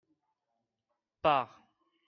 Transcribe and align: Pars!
Pars! 1.21 1.53